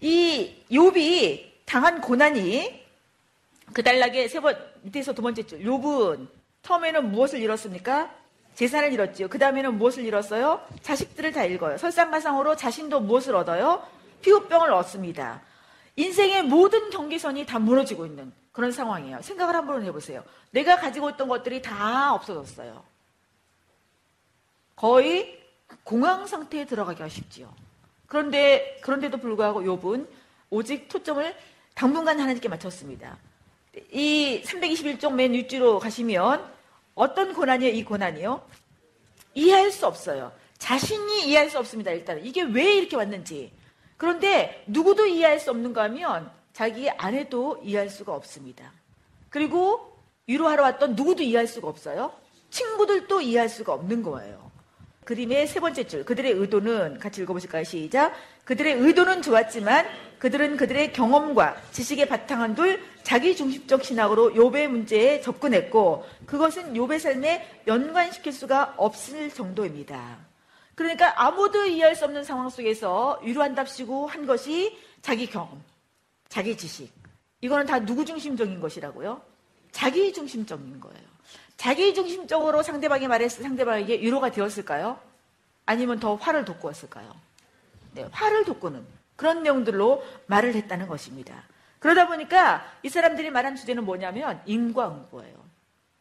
[0.00, 2.84] 이 욥이 당한 고난이
[3.72, 6.28] 그 단락의 세 번 밑에서 두 번째 줄 욥은
[6.64, 8.10] 처음에는 무엇을 잃었습니까?
[8.54, 9.28] 재산을 잃었지요.
[9.28, 10.60] 그 다음에는 무엇을 잃었어요?
[10.82, 11.76] 자식들을 다 읽어요.
[11.76, 13.86] 설상가상으로 자신도 무엇을 얻어요?
[14.22, 15.42] 피부병을 얻습니다.
[15.96, 19.20] 인생의 모든 경계선이 다 무너지고 있는 그런 상황이에요.
[19.22, 20.24] 생각을 한번 해보세요.
[20.50, 22.82] 내가 가지고 있던 것들이 다 없어졌어요.
[24.76, 25.40] 거의
[25.82, 27.52] 공황 상태에 들어가기가 쉽지요.
[28.06, 30.06] 그런데 그런데도 불구하고 욥은
[30.50, 31.34] 오직 초점을
[31.74, 33.18] 당분간 하나님께 맞췄습니다.
[33.90, 36.53] 이 321쪽 맨 윗줄로 가시면
[36.94, 37.74] 어떤 고난이에요?
[37.74, 38.42] 이 고난이요?
[39.34, 40.32] 이해할 수 없어요.
[40.58, 41.90] 자신이 이해할 수 없습니다.
[41.90, 43.52] 일단 이게 왜 이렇게 왔는지.
[43.96, 48.72] 그런데 누구도 이해할 수 없는가 하면 자기 아내도 이해할 수가 없습니다.
[49.28, 52.12] 그리고 위로하러 왔던 누구도 이해할 수가 없어요.
[52.50, 54.43] 친구들도 이해할 수가 없는 거예요.
[55.04, 56.04] 그림의 세 번째 줄.
[56.04, 57.64] 그들의 의도는 같이 읽어보실까요?
[57.64, 58.14] 시작.
[58.44, 59.86] 그들의 의도는 좋았지만
[60.18, 67.62] 그들은 그들의 경험과 지식에 바탕한 둘 자기 중심적 신학으로 욥의 문제에 접근했고 그것은 욥의 삶에
[67.66, 70.18] 연관시킬 수가 없을 정도입니다.
[70.74, 75.62] 그러니까 아무도 이해할 수 없는 상황 속에서 위로한답시고 한 것이 자기 경험,
[76.28, 76.90] 자기 지식.
[77.40, 79.20] 이거는 다 누구 중심적인 것이라고요?
[79.70, 81.13] 자기 중심적인 거예요.
[81.64, 85.00] 자기 중심적으로 상대방이 말했을 상대방에게 위로가 되었을까요?
[85.64, 87.10] 아니면 더 화를 돋구었을까요?
[87.92, 88.84] 네, 화를 돋구는
[89.16, 91.42] 그런 내용들로 말을 했다는 것입니다.
[91.78, 95.36] 그러다 보니까 이 사람들이 말한 주제는 뭐냐면 인과응보예요.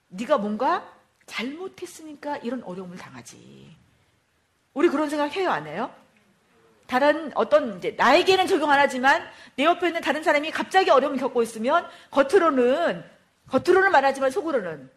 [0.09, 0.85] 네가 뭔가
[1.27, 3.73] 잘못했으니까 이런 어려움을 당하지.
[4.73, 5.89] 우리 그런 생각 해요, 안 해요?
[6.87, 11.41] 다른 어떤 이제 나에게는 적용 안 하지만 내 옆에 있는 다른 사람이 갑자기 어려움을 겪고
[11.41, 13.01] 있으면 겉으로는
[13.47, 14.91] 겉으로는 말하지만 속으로는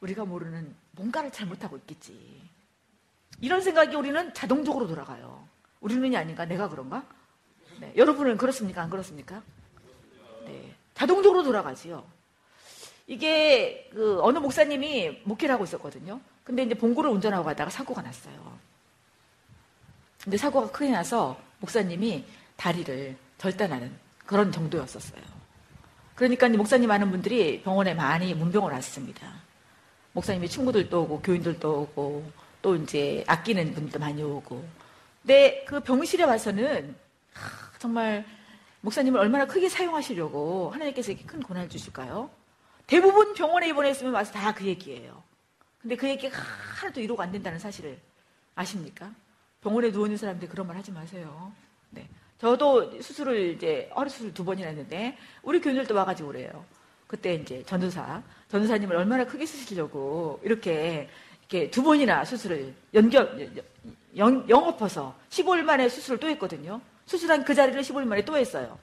[0.00, 2.42] 우리가 모르는 뭔가를 잘못하고 있겠지.
[3.40, 5.46] 이런 생각이 우리는 자동적으로 돌아가요.
[5.80, 6.44] 우리는이 아닌가?
[6.44, 7.04] 내가 그런가?
[7.80, 7.92] 네.
[7.96, 8.82] 여러분은 그렇습니까?
[8.82, 9.42] 안 그렇습니까?
[10.44, 10.74] 네.
[10.94, 12.04] 자동적으로 돌아가지요.
[13.06, 16.20] 이게 그 어느 목사님이 목회를 하고 있었거든요.
[16.44, 18.58] 근데 이제 봉고를 운전하고 가다가 사고가 났어요.
[20.22, 22.24] 근데 사고가 크게 나서 목사님이
[22.56, 25.22] 다리를 절단하는 그런 정도였었어요.
[26.14, 29.47] 그러니까 목사님 많은 분들이 병원에 많이 문병을 왔습니다.
[30.12, 32.30] 목사님의 친구들도 오고 교인들도 오고
[32.62, 34.64] 또 이제 아끼는 분들도 많이 오고.
[35.22, 36.94] 근데 그 병실에 와서는
[37.78, 38.24] 정말
[38.80, 42.30] 목사님을 얼마나 크게 사용하시려고 하나님께서 이렇게 큰 고난을 주실까요?
[42.86, 45.22] 대부분 병원에 입원했으면 와서 다 그 얘기예요.
[45.80, 46.36] 근데 그 얘기가
[46.80, 47.98] 하나도 이루가 안 된다는 사실을
[48.54, 49.12] 아십니까?
[49.60, 51.52] 병원에 누워있는 사람들 그런 말 하지 마세요.
[51.90, 52.08] 네.
[52.40, 56.64] 저도 수술을 이제 허리 수술 두 번이나 했는데 우리 교인들도 와가지고 그래요.
[57.08, 61.08] 그때 이제 전도사, 전도사님을 얼마나 크게 쓰시려고 이렇게
[61.40, 63.50] 이렇게 두 번이나 수술을 연결,
[64.16, 66.80] 영, 영업해서 15일 만에 수술을 또 했거든요.
[67.06, 68.78] 수술한 그 자리를 15일 만에 또 했어요.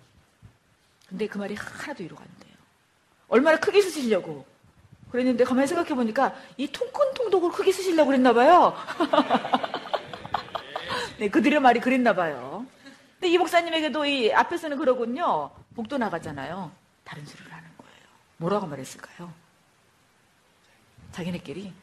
[1.07, 2.55] 근데 그 말이 하나도 이루가 안 돼요.
[3.27, 4.43] 얼마나 크게 쓰시려고.
[5.11, 8.75] 그랬는데 가만히 생각해 보니까 이 통큰 통독을 크게 쓰시려고 그랬나 봐요.
[11.19, 12.65] 네, 그들의 말이 그랬나 봐요.
[13.13, 15.51] 근데 이 목사님에게도 이 앞에서는 그러군요.
[15.75, 16.71] 복도 나가잖아요.
[17.03, 17.54] 다른 하는
[18.37, 19.33] 뭐라고 말했을까요?
[21.11, 21.73] 자기네끼리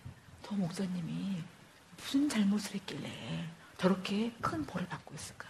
[0.42, 1.42] 저 목사님이
[1.96, 3.10] 무슨 잘못을 했길래
[3.78, 5.48] 저렇게 큰 벌을 받고 있을까?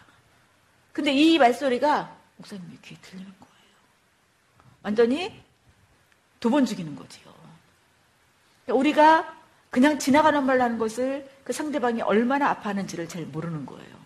[0.92, 3.52] 근데 이 말소리가 목사님의 귀에 들리는 거예요.
[4.82, 5.42] 완전히
[6.40, 7.32] 두 번 죽이는 거지요.
[8.68, 9.36] 우리가
[9.70, 14.02] 그냥 지나가는 말로 하는 것을 그 상대방이 얼마나 아파하는지를 잘 모르는 거예요.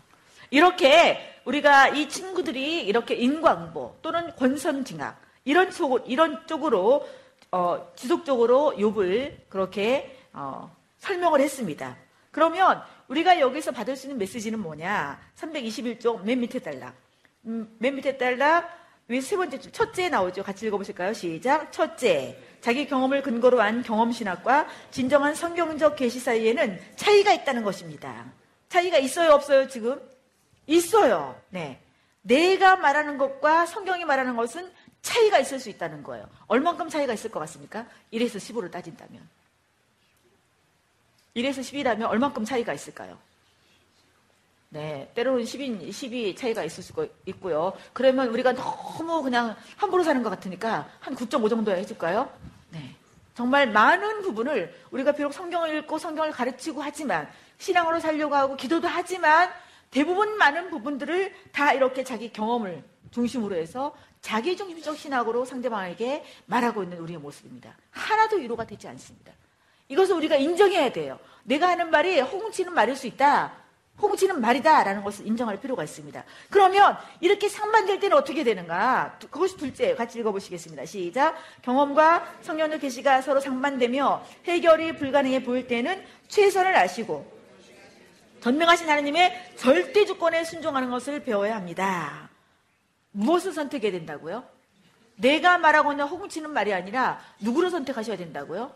[0.50, 7.08] 이렇게 우리가 이 친구들이 이렇게 인광보 또는 권선징악 이런 쪽, 이런 쪽으로
[7.50, 11.96] 어, 지속적으로 욥을 그렇게 어, 설명을 했습니다.
[12.30, 15.18] 그러면 우리가 여기서 받을 수 있는 메시지는 뭐냐?
[15.36, 16.94] 321쪽 맨 밑에 달락.
[17.46, 18.68] 음, 맨 밑에 달락
[19.08, 20.42] 위세 번째 줄 첫째 나오죠.
[20.42, 21.12] 같이 읽어보실까요?
[21.12, 21.70] 시작.
[21.70, 28.26] 첫째, 자기 경험을 근거로 한 경험 신학과 진정한 성경적 계시 사이에는 차이가 있다는 것입니다.
[28.68, 30.00] 차이가 있어요, 없어요, 지금?
[30.66, 31.40] 있어요.
[31.50, 31.80] 네.
[32.22, 34.68] 내가 말하는 것과 성경이 말하는 것은
[35.02, 36.28] 차이가 있을 수 있다는 거예요.
[36.46, 37.86] 얼만큼 차이가 있을 것 같습니까?
[38.12, 39.28] 1에서 15를 따진다면.
[41.36, 43.18] 1에서 10이라면 얼만큼 차이가 있을까요?
[44.68, 47.72] 네, 때로는 10인, 10이 차이가 있을 수가 있고요.
[47.92, 52.30] 그러면 우리가 너무 그냥 함부로 사는 것 같으니까 한 9.5 정도 해줄까요?
[52.70, 52.94] 네.
[53.34, 59.50] 정말 많은 부분을 우리가 비록 성경을 읽고 성경을 가르치고 하지만 신앙으로 살려고 하고 기도도 하지만
[59.90, 63.94] 대부분 많은 부분들을 다 이렇게 자기 경험을 중심으로 해서
[64.26, 67.76] 자기 중심적 신학으로 상대방에게 말하고 있는 우리의 모습입니다.
[67.92, 69.32] 하나도 위로가 되지 않습니다.
[69.86, 71.20] 이것을 우리가 인정해야 돼요.
[71.44, 73.52] 내가 하는 말이 호응치는 말일 수 있다.
[74.02, 76.24] 호응치는 말이다라는 것을 인정할 필요가 있습니다.
[76.50, 79.16] 그러면 이렇게 상반될 때는 어떻게 되는가?
[79.30, 80.86] 그것이 둘째 같이 읽어보시겠습니다.
[80.86, 81.36] 시작.
[81.62, 87.32] 경험과 성령의 계시가 서로 상반되며 해결이 불가능해 보일 때는 최선을 아시고
[88.40, 92.28] 전명하신 하나님의 절대 주권에 순종하는 것을 배워야 합니다.
[93.16, 94.44] 무엇을 선택해야 된다고요?
[95.16, 98.74] 내가 말하고 있는 호응치는 말이 아니라 누구를 선택하셔야 된다고요?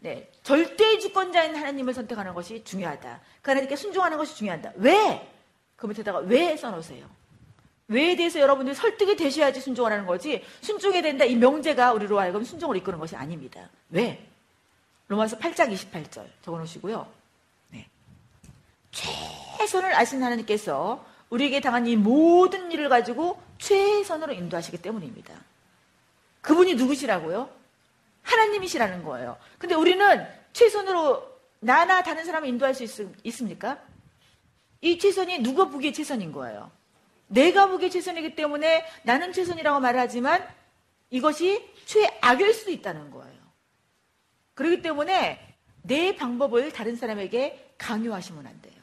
[0.00, 3.20] 네, 절대 주권자인 하나님을 선택하는 것이 중요하다.
[3.42, 4.72] 그 하나님께 순종하는 것이 중요하다.
[4.76, 5.28] 왜?
[5.76, 7.08] 그 밑에다가 왜 써놓으세요.
[7.88, 12.98] 왜에 대해서 여러분들이 설득이 되셔야지 순종하는 거지 순종해야 된다 이 명제가 우리로 하여금 순종을 이끄는
[12.98, 13.68] 것이 아닙니다.
[13.90, 14.26] 왜?
[15.08, 17.06] 로마서 8장 28절 적어놓으시고요.
[17.70, 17.86] 네.
[18.90, 25.34] 최선을 아신 하나님께서 우리에게 당한 이 모든 일을 가지고 최선으로 인도하시기 때문입니다.
[26.40, 27.50] 그분이 누구시라고요?
[28.22, 29.36] 하나님이시라는 거예요.
[29.58, 32.90] 근데 우리는 최선으로 나나 다른 사람을 인도할 수 있,
[33.24, 33.78] 있습니까?
[34.80, 36.70] 이 최선이 누가 보기에 최선인 거예요.
[37.26, 40.46] 내가 보기에 최선이기 때문에 나는 최선이라고 말하지만
[41.10, 43.34] 이것이 최악일 수도 있다는 거예요.
[44.54, 48.73] 그렇기 때문에 내 방법을 다른 사람에게 강요하시면 안 돼요.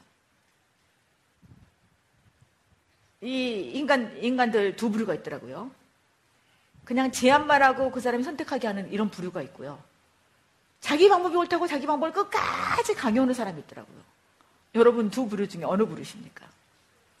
[3.22, 5.70] 이 인간, 인간들 두 부류가 있더라고요.
[6.84, 9.82] 그냥 제안만 하고 그 사람이 선택하게 하는 이런 부류가 있고요.
[10.80, 13.96] 자기 방법이 옳다고 자기 방법을 끝까지 강요하는 사람이 있더라고요.
[14.74, 16.44] 여러분 두 부류 중에 어느 부류십니까?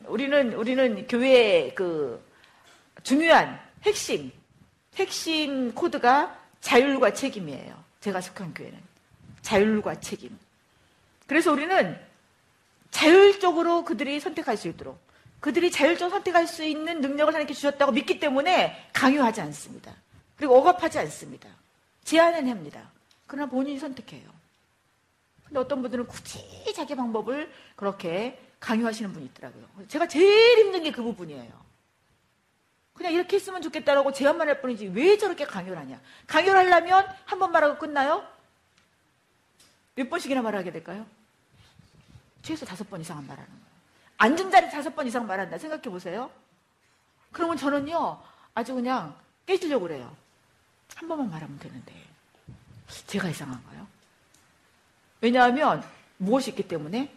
[0.06, 2.20] 우리는 우리는 교회의 그
[3.04, 4.32] 중요한 핵심
[4.96, 7.82] 핵심 코드가 자율과 책임이에요.
[8.00, 8.78] 제가 속한 교회는
[9.42, 10.36] 자율과 책임.
[11.28, 11.98] 그래서 우리는
[12.90, 14.98] 자율적으로 그들이 선택할 수 있도록
[15.42, 19.92] 그들이 자율적으로 선택할 수 있는 능력을 하나님께 주셨다고 믿기 때문에 강요하지 않습니다.
[20.36, 21.48] 그리고 억압하지 않습니다.
[22.04, 22.92] 제안은 합니다.
[23.26, 24.22] 그러나 본인이 선택해요.
[25.44, 26.38] 근데 어떤 분들은 굳이
[26.76, 29.64] 자기 방법을 그렇게 강요하시는 분이 있더라고요.
[29.88, 31.60] 제가 제일 힘든 게 그 부분이에요.
[32.94, 36.00] 그냥 이렇게 했으면 좋겠다라고 제안만 할 뿐이지 왜 저렇게 강요를 하냐.
[36.28, 38.24] 강요를 하려면 한 번 말하고 끝나요?
[39.96, 41.04] 몇 번씩이나 말하게 될까요?
[42.42, 43.61] 최소 다섯 번 이상은 말하는 거예요.
[44.22, 45.58] 앉은 자리 다섯 번 이상 말한다.
[45.58, 46.30] 생각해 보세요.
[47.32, 48.22] 그러면 저는요,
[48.54, 50.14] 아주 그냥 깨지려고 그래요.
[50.94, 51.92] 한 번만 말하면 되는데.
[53.08, 53.86] 제가 이상한가요?
[55.20, 55.82] 왜냐하면
[56.18, 57.12] 무엇이 있기 때문에?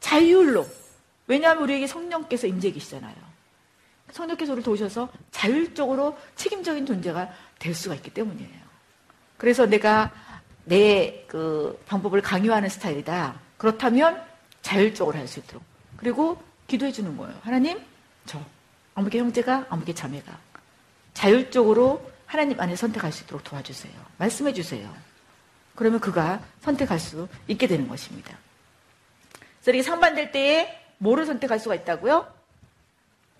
[0.00, 0.66] 자율로.
[1.28, 3.14] 왜냐하면 우리에게 성령께서 임재 계시잖아요.
[4.10, 8.64] 성령께서 우리를 도우셔서 자율적으로 책임적인 존재가 될 수가 있기 때문이에요.
[9.36, 10.10] 그래서 내가
[10.64, 13.40] 내 그 방법을 강요하는 스타일이다.
[13.56, 14.24] 그렇다면
[14.64, 15.62] 자율적으로 할 수 있도록.
[15.98, 17.38] 그리고 기도해 주는 거예요.
[17.42, 17.78] 하나님,
[18.26, 18.40] 저,
[18.94, 20.36] 아무개 형제가, 아무개 자매가
[21.12, 23.92] 자율적으로 하나님 안에 선택할 수 있도록 도와주세요.
[24.18, 24.92] 말씀해 주세요.
[25.76, 28.36] 그러면 그가 선택할 수 있게 되는 것입니다.
[29.60, 32.32] 그래서 이게 상반될 때에 뭐를 선택할 수가 있다고요?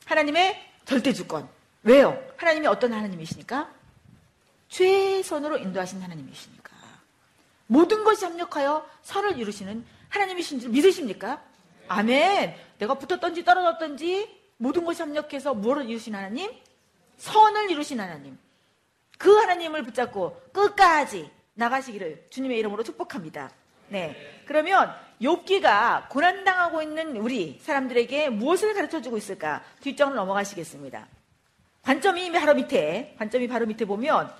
[0.04, 1.48] 하나님의 절대 주권.
[1.82, 2.22] 왜요?
[2.36, 3.70] 하나님이 어떤 하나님이시니까?
[4.68, 6.70] 최선으로 인도하신 하나님이시니까.
[7.66, 9.84] 모든 것이 합력하여 선을 이루시는
[10.14, 11.42] 하나님이신 줄 믿으십니까?
[11.88, 12.54] 아멘.
[12.78, 16.50] 내가 붙었던지 떨어졌던지 모든 것이 협력해서 무엇을 이루신 하나님?
[17.18, 18.38] 선을 이루신 하나님.
[19.18, 23.50] 그 하나님을 붙잡고 끝까지 나가시기를 주님의 이름으로 축복합니다.
[23.88, 24.42] 네.
[24.46, 29.62] 그러면 욥기가 고난 당하고 있는 우리 사람들에게 무엇을 가르쳐 주고 있을까?
[29.80, 31.06] 뒷장을 넘어가시겠습니다.
[31.82, 34.32] 관점이 바로 밑에, 관점이 바로 밑에 보면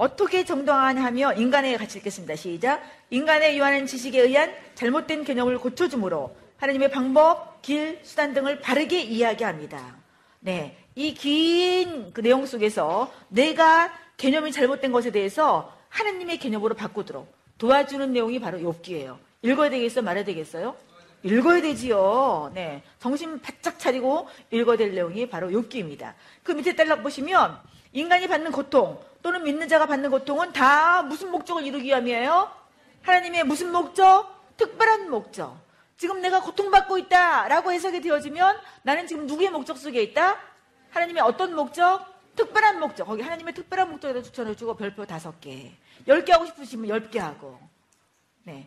[0.00, 2.34] 어떻게 정당하냐 며 인간의 같이 읽겠습니다.
[2.34, 2.82] 시작.
[3.10, 9.96] 인간의 유한한 지식에 의한 잘못된 개념을 고쳐줌으로 하나님의 방법, 길, 수단 등을 바르게 이야기합니다.
[10.40, 10.74] 네.
[10.96, 18.38] 이 긴 그 내용 속에서 내가 개념이 잘못된 것에 대해서 하나님의 개념으로 바꾸도록 도와주는 내용이
[18.40, 19.18] 바로 욥기예요.
[19.42, 20.00] 읽어야 되겠어?
[20.00, 20.76] 말해야 되겠어요?
[21.22, 22.50] 읽어야 되지요.
[22.54, 22.82] 네.
[22.98, 26.14] 정신 바짝 차리고 읽어야 될 내용이 바로 욥기입니다.
[26.42, 27.58] 그 밑에 딸락 보시면
[27.92, 32.50] 인간이 받는 고통 또는 믿는 자가 받는 고통은 다 무슨 목적을 이루기 위함이에요?
[33.02, 34.40] 하나님의 무슨 목적?
[34.56, 35.58] 특별한 목적.
[35.96, 40.38] 지금 내가 고통받고 있다라고 해석이 되어지면 나는 지금 누구의 목적 속에 있다?
[40.90, 42.06] 하나님의 어떤 목적?
[42.36, 45.72] 특별한 목적, 거기 하나님의 특별한 목적에다 추천해주고 별표 다섯 개.
[46.06, 47.58] 열 개 하고 싶으시면 열 개 하고.
[48.44, 48.66] 네.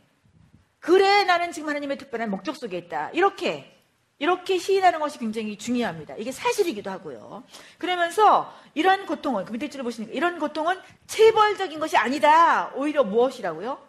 [0.84, 3.10] 그래, 나는 지금 하나님의 특별한 목적 속에 있다.
[3.12, 3.74] 이렇게,
[4.20, 6.16] 이렇게 시인하는 것이 굉장히 중요합니다.
[6.18, 7.46] 이게 사실이기도 하고요.
[7.78, 12.74] 그러면서 이런 고통은, 그 밑에 줄을 보시니까 이런 고통은 체벌적인 것이 아니다.
[12.76, 13.80] 오히려 무엇이라고요?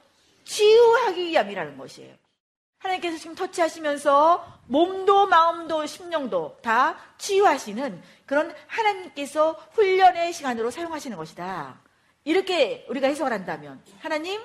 [0.44, 2.14] 치유하기 위함이라는 것이에요.
[2.78, 11.80] 하나님께서 지금 터치하시면서 몸도 마음도 심령도 다 치유하시는 그런 하나님께서 훈련의 시간으로 사용하시는 것이다.
[12.22, 14.40] 이렇게 우리가 해석을 한다면 하나님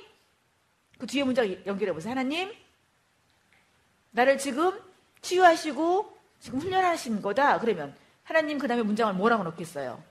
[1.00, 2.12] 그 뒤에 문장 연결해 보세요.
[2.12, 2.54] 하나님
[4.12, 4.80] 나를 지금
[5.22, 7.60] 치유하시고 지금 훈련하신 거다.
[7.60, 10.04] 그러면 하나님 그 다음에 문장을 뭐라고 넣겠어요?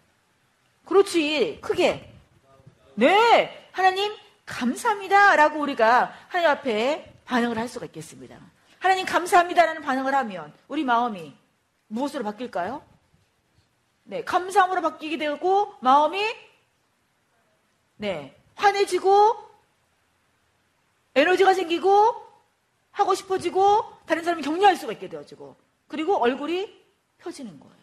[0.87, 2.13] 그렇지 크게
[2.95, 4.13] 네 하나님
[4.47, 8.39] 감사합니다 라고 우리가 하나님 앞에 반응을 할 수가 있겠습니다.
[8.79, 11.35] 하나님 감사합니다라는 반응을 하면 우리 마음이
[11.89, 12.83] 무엇으로 바뀔까요?
[14.05, 16.25] 네, 감사함으로 바뀌게 되고 마음이
[17.97, 19.48] 네, 환해지고
[21.19, 22.15] 에너지가 생기고
[22.91, 26.69] 하고 싶어지고 다른 사람이 격려할 수가 있게 되어지고 그리고 얼굴이
[27.19, 27.75] 펴지는 거예요.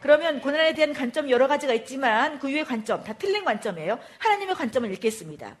[0.00, 3.98] 그러면 고난에 대한 관점 여러 가지가 있지만 그 위의 관점 다 틀린 관점이에요.
[4.18, 5.56] 하나님의 관점을 읽겠습니다.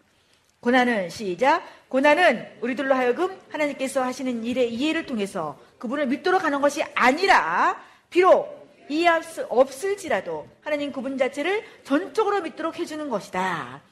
[0.60, 1.62] 고난은 시작.
[1.88, 9.22] 고난은 우리들로 하여금 하나님께서 하시는 일의 이해를 통해서 그분을 믿도록 하는 것이 아니라 비록 이해할
[9.22, 13.82] 수 없을지라도 하나님 그분 자체를 전적으로 믿도록 해주는 것이다.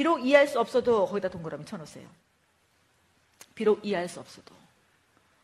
[0.00, 2.08] 비록 이해할 수 없어도 거기다 동그라미 쳐놓으세요.
[3.54, 4.54] 비록 이해할 수 없어도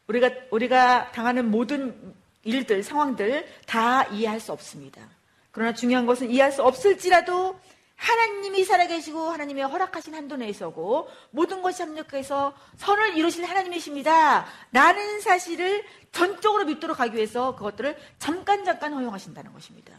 [0.06, 5.06] 우리가 우리가 당하는 모든 일들 상황들 다 이해할 수 없습니다.
[5.50, 7.60] 그러나 중요한 것은 이해할 수 없을지라도
[7.96, 14.46] 하나님이 살아계시고 하나님의 허락하신 한도 내에서고 모든 것이 합력해서 선을 이루신 하나님이십니다.
[14.72, 19.92] 라는 사실을 전적으로 믿도록 하기 위해서 그것들을 잠깐 잠깐 허용하신다는 것입니다.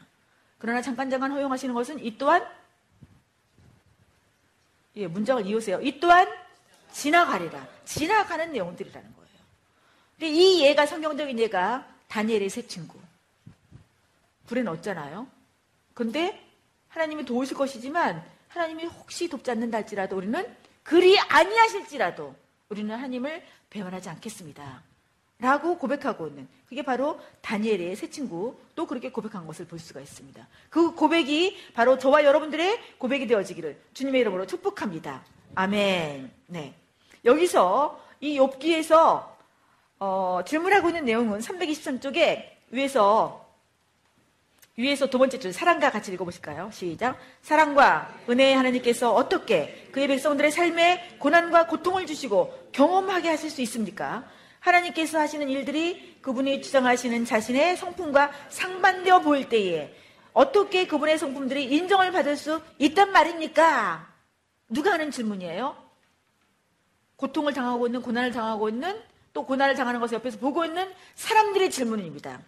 [0.57, 2.43] 그러나 잠깐 잠깐 허용하시는 것은 이 또한
[4.97, 5.79] 예, 문장을 이으세요.
[5.81, 6.27] 이 또한
[6.91, 7.67] 지나가리라.
[7.85, 9.29] 지나가는 내용들이라는 거예요.
[10.17, 12.99] 근데 이 예가 성경적인 예가 다니엘의 새 친구.
[14.47, 15.27] 불에 넣었잖아요.
[15.93, 16.43] 근데
[16.89, 22.33] 하나님이 도우실 것이지만 하나님이 혹시 돕지 않는다 할지라도 우리는 그리 아니하실지라도
[22.69, 24.81] 우리는 하나님을 배반하지 않겠습니다.
[25.39, 30.47] 라고 고백하고 있는 그게 바로 다니엘의 새 친구 또 그렇게 고백한 것을 볼 수가 있습니다.
[30.69, 35.23] 그 고백이 바로 저와 여러분들의 고백이 되어지기를 주님의 이름으로 축복합니다.
[35.53, 36.31] 아멘.
[36.47, 36.73] 네.
[37.23, 39.27] 여기서 이 욥기에서
[39.99, 43.45] 어, 질문하고 있는 내용은 323쪽에 위에서
[44.75, 46.69] 위에서 두 번째 줄 사랑과 같이 읽어보실까요?
[46.71, 47.17] 시작.
[47.41, 54.29] 사랑과 은혜의 하나님께서 어떻게 그의 백성들의 삶에 고난과 고통을 주시고 경험하게 하실 수 있습니까?
[54.67, 59.93] 하나님께서 하시는 일들이 그분이 주장하시는 자신의 성품과 상반되어 보일 때에
[60.33, 64.13] 어떻게 그분의 성품들이 인정을 받을 수 있단 말입니까?
[64.69, 65.75] 누가 하는 질문이에요?
[67.15, 69.01] 고통을 당하고 있는, 고난을 당하고 있는,
[69.33, 72.41] 또 고난을 당하는 것을 옆에서 보고 있는 사람들의 질문입니다.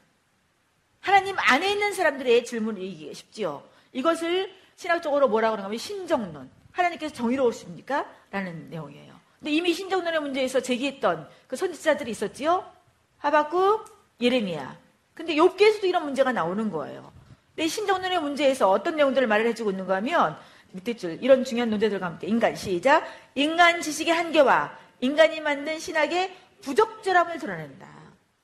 [0.99, 3.63] 하나님 안에 있는 사람들의 질문이기 쉽지요.
[3.93, 6.49] 이것을 신학적으로 뭐라고 그러냐면 신정론.
[6.71, 8.05] 하나님께서 정의로우십니까?
[8.31, 9.19] 라는 내용이에요.
[9.39, 12.69] 근데 이미 신정론의 문제에서 제기했던 그 선지자들이 있었지요.
[13.17, 13.85] 하박국,
[14.21, 14.77] 예레미야.
[15.13, 17.11] 근데 욥기에서도 이런 문제가 나오는 거예요.
[17.55, 20.37] 근데 신정론의 문제에서 어떤 내용들을 말을 해주고 있는가 하면
[20.71, 27.39] 밑에 줄 이런 중요한 논제들과 함께 인간 시작 인간 지식의 한계와 인간이 만든 신학의 부적절함을
[27.39, 27.87] 드러낸다.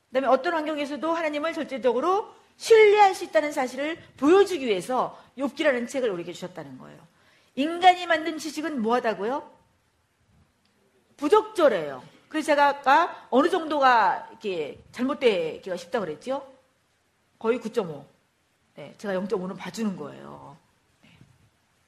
[0.07, 6.77] 그다음에 어떤 환경에서도 하나님을 절대적으로 신뢰할 수 있다는 사실을 보여주기 위해서 욥기라는 책을 우리에게 주셨다는
[6.77, 6.97] 거예요.
[7.55, 9.54] 인간이 만든 지식은 뭐하다고요?
[11.17, 12.03] 부적절해요.
[12.29, 16.53] 그래서 제가 아까 어느 정도가 이렇게 잘못되기가 쉽다 고 그랬죠?
[17.39, 18.03] 거의 9.5.
[18.75, 20.57] 네, 제가 0.5는 봐주는 거예요.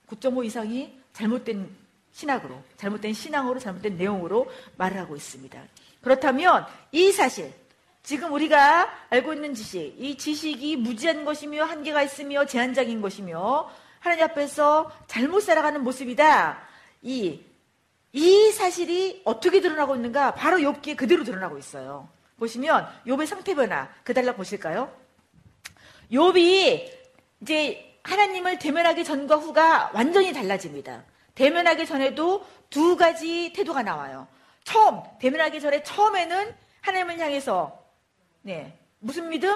[0.08, 1.70] 9.5 이상이 잘못된
[2.12, 5.62] 신학으로, 잘못된 신앙으로, 잘못된 내용으로 말을 하고 있습니다.
[6.02, 7.54] 그렇다면 이 사실,
[8.04, 13.70] 지금 우리가 알고 있는 지식, 이 지식이 무지한 것이며 한계가 있으며 제한적인 것이며
[14.00, 16.58] 하나님 앞에서 잘못 살아가는 모습이다.
[17.02, 17.42] 이,
[18.18, 20.34] 이 사실이 어떻게 드러나고 있는가?
[20.34, 22.10] 바로 욥기에 그대로 드러나고 있어요.
[22.40, 24.92] 보시면 욥의 상태 변화 그 달락 보실까요?
[26.12, 26.92] 욥이
[27.42, 31.04] 이제 하나님을 대면하기 전과 후가 완전히 달라집니다.
[31.36, 34.28] 대면하기 전에도 두 가지 태도가 나와요.
[34.64, 37.80] 처음 대면하기 전에 처음에는 하나님을 향해서
[38.42, 38.80] 네.
[38.98, 39.56] 무슨 믿음?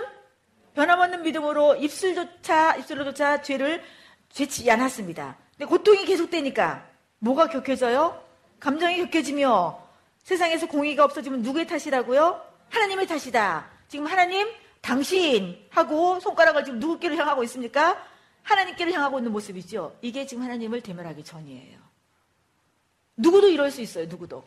[0.75, 3.81] 변함없는 믿음으로 입술조차, 입술로조차 죄를
[4.29, 5.35] 죄치 않았습니다.
[5.57, 6.87] 근데 고통이 계속되니까
[7.17, 8.20] 뭐가 격해져요?
[8.61, 9.81] 감정이 격해지며
[10.23, 12.45] 세상에서 공의가 없어지면 누구의 탓이라고요?
[12.69, 13.67] 하나님의 탓이다.
[13.87, 14.47] 지금 하나님,
[14.81, 18.01] 당신 하고 손가락을 지금 누구께로 향하고 있습니까?
[18.43, 19.97] 하나님께로 향하고 있는 모습이죠.
[20.01, 21.79] 이게 지금 하나님을 대면하기 전이에요.
[23.17, 24.05] 누구도 이럴 수 있어요.
[24.05, 24.43] 누구도.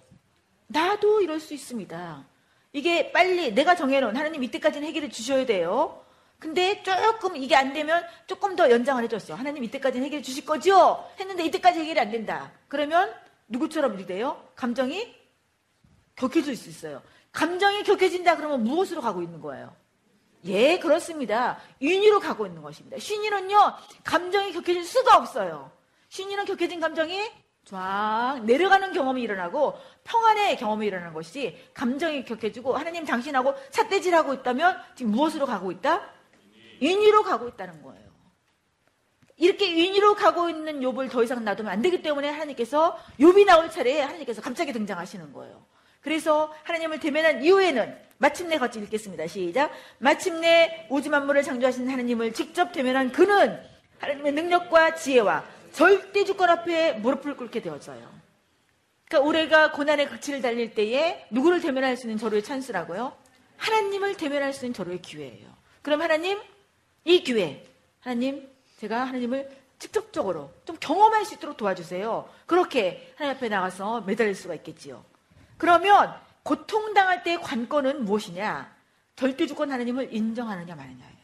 [0.69, 2.25] 나도 이럴 수 있습니다.
[2.73, 6.05] 이게 빨리 내가 정해놓은 하나님 이때까지는 해결해 주셔야 돼요.
[6.39, 9.35] 근데 조금 이게 안 되면 조금 더 연장을 해줬어.
[9.35, 11.05] 하나님 이때까지는 해결해 주실 거죠?
[11.19, 12.53] 했는데 이때까지 해결이 안 된다.
[12.69, 13.13] 그러면
[13.49, 14.43] 누구처럼 이렇게 돼요?
[14.55, 15.15] 감정이
[16.17, 17.03] 격해질 수 있어요.
[17.33, 19.75] 감정이 격해진다 그러면 무엇으로 가고 있는 거예요?
[20.45, 21.59] 예, 그렇습니다.
[21.81, 22.99] 윤희로 가고 있는 것입니다.
[22.99, 23.75] 신인은요,
[24.05, 25.71] 감정이 격해질 수가 없어요.
[26.11, 27.31] 신인은 격해진 감정이
[27.65, 35.13] 쫙 내려가는 경험이 일어나고 평안의 경험이 일어나는 것이 감정이 격해지고 하나님 당신하고 삿대질하고 있다면 지금
[35.13, 36.11] 무엇으로 가고 있다?
[36.83, 38.04] 윤희로 가고 있다는 거예요.
[39.37, 44.01] 이렇게 윤희로 가고 있는 욥을 더 이상 놔두면 안 되기 때문에 하나님께서 욥이 나올 차례에
[44.01, 45.65] 하나님께서 갑자기 등장하시는 거예요.
[46.01, 49.27] 그래서 하나님을 대면한 이후에는 마침내 같이 읽겠습니다.
[49.27, 49.73] 시작.
[49.99, 53.61] 마침내 오지 만물을 창조하신 하나님을 직접 대면한 그는
[53.99, 58.09] 하나님의 능력과 지혜와 절대 주권 앞에 무릎을 꿇게 되었어요.
[59.09, 63.17] 그러니까 우리가 고난의 극치를 달릴 때에 누구를 대면할 수 있는 저로의 찬스라고요?
[63.57, 65.49] 하나님을 대면할 수 있는 저로의 기회예요.
[65.83, 66.39] 그럼 하나님,
[67.05, 67.65] 이 기회,
[68.01, 68.49] 하나님,
[68.79, 72.29] 제가 하나님을 직접적으로 좀 경험할 수 있도록 도와주세요.
[72.47, 75.05] 그렇게 하나님 앞에 나가서 매달릴 수가 있겠지요.
[75.59, 78.73] 그러면 고통당할 때의 관건은 무엇이냐?
[79.17, 81.15] 절대주권 하나님을 인정하느냐 마느냐예요.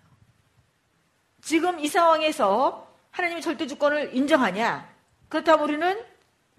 [1.43, 4.89] 지금 이 상황에서 하나님의 절대주권을 인정하냐?
[5.29, 6.05] 그렇다면 우리는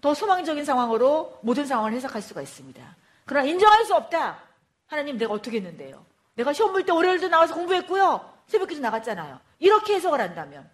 [0.00, 2.96] 더 소망적인 상황으로 모든 상황을 해석할 수가 있습니다.
[3.24, 4.38] 그러나 인정할 수 없다.
[4.86, 6.04] 하나님 내가 어떻게 했는데요?
[6.34, 8.32] 내가 시험 볼 때 월요일도 나와서 공부했고요.
[8.46, 9.38] 새벽기도 나갔잖아요.
[9.60, 10.68] 이렇게 해석을 한다면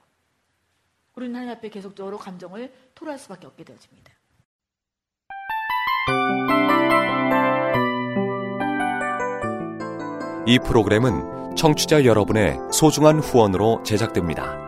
[1.18, 4.12] 우리는 하나님 앞에 계속적으로 감정을 토로할 수밖에 없게 되어집니다.
[10.46, 14.67] 이 프로그램은 청취자 여러분의 소중한 후원으로 제작됩니다.